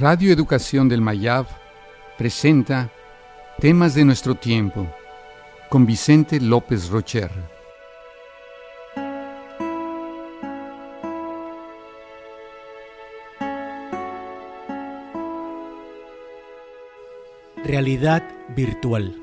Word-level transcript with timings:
Radio 0.00 0.32
Educación 0.32 0.88
del 0.88 1.02
Mayab 1.02 1.46
presenta 2.16 2.90
Temas 3.58 3.94
de 3.94 4.02
nuestro 4.06 4.34
tiempo 4.34 4.86
con 5.68 5.84
Vicente 5.84 6.40
López 6.40 6.88
Rocher. 6.88 7.30
Realidad 17.62 18.26
virtual. 18.56 19.14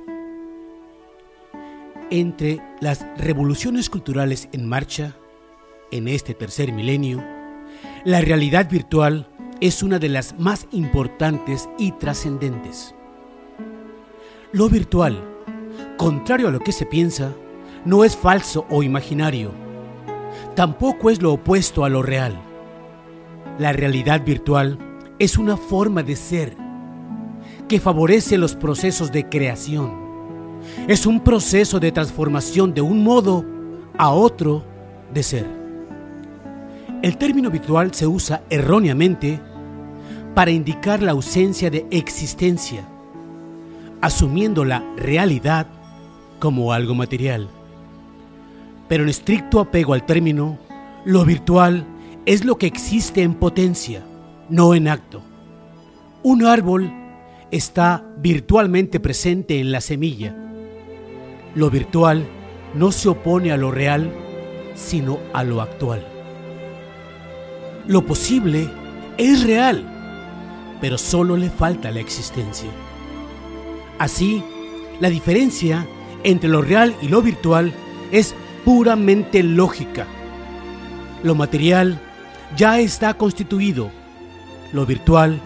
Entre 2.11 2.61
las 2.81 3.03
revoluciones 3.17 3.89
culturales 3.89 4.47
en 4.51 4.69
marcha 4.69 5.15
en 5.89 6.07
este 6.07 6.35
tercer 6.35 6.71
milenio, 6.71 7.23
la 8.05 8.21
realidad 8.21 8.69
virtual 8.69 9.27
es 9.59 9.81
una 9.83 9.99
de 9.99 10.09
las 10.09 10.37
más 10.39 10.67
importantes 10.71 11.69
y 11.77 11.91
trascendentes. 11.93 12.93
Lo 14.51 14.69
virtual, 14.69 15.23
contrario 15.97 16.47
a 16.47 16.51
lo 16.51 16.59
que 16.59 16.71
se 16.71 16.85
piensa, 16.85 17.33
no 17.85 18.03
es 18.03 18.15
falso 18.15 18.65
o 18.69 18.83
imaginario. 18.83 19.51
Tampoco 20.55 21.09
es 21.09 21.21
lo 21.21 21.33
opuesto 21.33 21.85
a 21.85 21.89
lo 21.89 22.03
real. 22.03 22.39
La 23.59 23.73
realidad 23.73 24.23
virtual 24.23 24.77
es 25.19 25.37
una 25.37 25.57
forma 25.57 26.03
de 26.03 26.15
ser 26.15 26.55
que 27.67 27.79
favorece 27.79 28.37
los 28.37 28.55
procesos 28.55 29.11
de 29.11 29.27
creación. 29.27 30.07
Es 30.87 31.05
un 31.05 31.23
proceso 31.23 31.79
de 31.79 31.91
transformación 31.91 32.73
de 32.73 32.81
un 32.81 33.03
modo 33.03 33.43
a 33.97 34.11
otro 34.11 34.63
de 35.13 35.23
ser. 35.23 35.56
El 37.03 37.17
término 37.17 37.51
virtual 37.51 37.93
se 37.93 38.07
usa 38.07 38.41
erróneamente 38.49 39.39
para 40.33 40.49
indicar 40.49 41.03
la 41.03 41.11
ausencia 41.11 41.69
de 41.69 41.85
existencia, 41.91 42.87
asumiendo 44.01 44.65
la 44.65 44.83
realidad 44.97 45.67
como 46.39 46.73
algo 46.73 46.95
material. 46.95 47.49
Pero 48.87 49.03
en 49.03 49.09
estricto 49.09 49.59
apego 49.59 49.93
al 49.93 50.07
término, 50.07 50.57
lo 51.05 51.23
virtual 51.23 51.85
es 52.25 52.43
lo 52.43 52.57
que 52.57 52.65
existe 52.65 53.21
en 53.21 53.35
potencia, 53.35 54.03
no 54.49 54.73
en 54.73 54.87
acto. 54.87 55.21
Un 56.23 56.45
árbol 56.45 56.91
está 57.51 58.03
virtualmente 58.17 58.99
presente 58.99 59.59
en 59.59 59.71
la 59.71 59.81
semilla. 59.81 60.35
Lo 61.53 61.69
virtual 61.69 62.25
no 62.73 62.91
se 62.91 63.07
opone 63.09 63.51
a 63.51 63.57
lo 63.57 63.69
real, 63.69 64.11
sino 64.73 65.19
a 65.33 65.43
lo 65.43 65.61
actual. 65.61 66.16
Lo 67.87 68.05
posible 68.05 68.69
es 69.17 69.45
real, 69.45 69.81
pero 70.81 70.97
solo 70.97 71.37
le 71.37 71.49
falta 71.49 71.89
la 71.89 72.01
existencia. 72.01 72.69
Así, 73.97 74.43
la 74.99 75.09
diferencia 75.09 75.87
entre 76.25 76.49
lo 76.49 76.61
real 76.61 76.93
y 77.01 77.07
lo 77.07 77.21
virtual 77.21 77.71
es 78.11 78.35
puramente 78.65 79.41
lógica. 79.41 80.05
Lo 81.23 81.33
material 81.33 81.97
ya 82.57 82.77
está 82.81 83.13
constituido. 83.13 83.89
Lo 84.73 84.85
virtual 84.85 85.39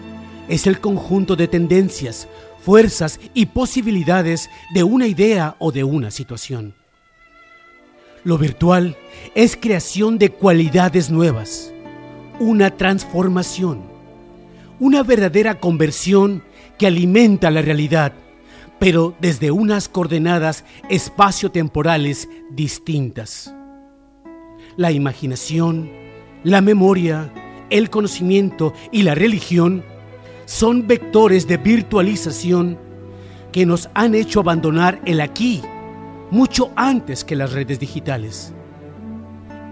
es 0.48 0.66
el 0.66 0.80
conjunto 0.80 1.36
de 1.36 1.46
tendencias, 1.46 2.26
fuerzas 2.60 3.20
y 3.34 3.46
posibilidades 3.46 4.50
de 4.74 4.82
una 4.82 5.06
idea 5.06 5.54
o 5.60 5.70
de 5.70 5.84
una 5.84 6.10
situación. 6.10 6.74
Lo 8.24 8.36
virtual 8.36 8.96
es 9.36 9.56
creación 9.56 10.18
de 10.18 10.30
cualidades 10.30 11.08
nuevas 11.08 11.72
una 12.42 12.76
transformación, 12.76 13.82
una 14.80 15.04
verdadera 15.04 15.60
conversión 15.60 16.42
que 16.76 16.88
alimenta 16.88 17.52
la 17.52 17.62
realidad, 17.62 18.14
pero 18.80 19.14
desde 19.20 19.52
unas 19.52 19.88
coordenadas 19.88 20.64
espacio-temporales 20.88 22.28
distintas. 22.50 23.54
La 24.76 24.90
imaginación, 24.90 25.88
la 26.42 26.60
memoria, 26.60 27.32
el 27.70 27.90
conocimiento 27.90 28.74
y 28.90 29.02
la 29.02 29.14
religión 29.14 29.84
son 30.44 30.88
vectores 30.88 31.46
de 31.46 31.58
virtualización 31.58 32.76
que 33.52 33.66
nos 33.66 33.88
han 33.94 34.16
hecho 34.16 34.40
abandonar 34.40 35.00
el 35.04 35.20
aquí 35.20 35.62
mucho 36.32 36.72
antes 36.74 37.24
que 37.24 37.36
las 37.36 37.52
redes 37.52 37.78
digitales. 37.78 38.52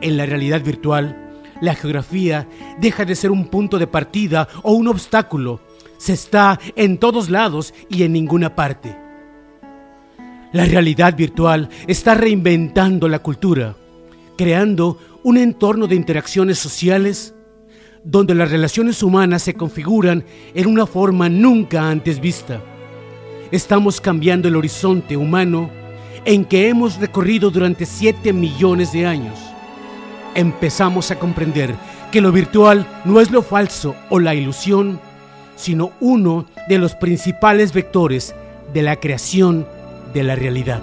En 0.03 0.17
la 0.17 0.25
realidad 0.25 0.63
virtual, 0.63 1.30
la 1.60 1.75
geografía 1.75 2.48
deja 2.78 3.04
de 3.04 3.15
ser 3.15 3.31
un 3.31 3.47
punto 3.47 3.78
de 3.78 3.87
partida 3.87 4.48
o 4.62 4.72
un 4.72 4.88
obstáculo. 4.88 5.60
Se 5.98 6.15
está 6.15 6.59
en 6.76 6.98
todos 6.98 7.28
lados 7.28 7.75
y 7.88 8.03
en 8.03 8.12
ninguna 8.12 8.54
parte. 8.54 8.97
La 10.53 10.65
realidad 10.65 11.16
virtual 11.16 11.69
está 11.87 12.15
reinventando 12.15 13.09
la 13.09 13.21
cultura, 13.21 13.76
creando 14.37 14.98
un 15.22 15.37
entorno 15.37 15.87
de 15.87 15.94
interacciones 15.94 16.59
sociales 16.59 17.34
donde 18.03 18.34
las 18.34 18.50
relaciones 18.50 19.03
humanas 19.03 19.42
se 19.42 19.54
configuran 19.54 20.25
en 20.54 20.66
una 20.66 20.87
forma 20.87 21.28
nunca 21.28 21.91
antes 21.91 22.19
vista. 22.21 22.60
Estamos 23.50 24.00
cambiando 24.00 24.48
el 24.48 24.56
horizonte 24.56 25.16
humano 25.16 25.71
en 26.25 26.44
que 26.44 26.69
hemos 26.69 26.98
recorrido 26.98 27.50
durante 27.50 27.84
7 27.84 28.32
millones 28.32 28.92
de 28.92 29.06
años 29.06 29.50
empezamos 30.35 31.11
a 31.11 31.19
comprender 31.19 31.75
que 32.11 32.21
lo 32.21 32.33
virtual 32.33 32.87
no 33.05 33.21
es 33.21 33.31
lo 33.31 33.43
falso 33.43 33.95
o 34.09 34.19
la 34.19 34.35
ilusión, 34.35 35.01
sino 35.57 35.93
uno 36.01 36.47
de 36.69 36.79
los 36.79 36.95
principales 36.95 37.73
vectores 37.73 38.35
de 38.73 38.83
la 38.83 38.97
creación 38.97 39.67
de 40.15 40.23
la 40.23 40.35
realidad. 40.35 40.83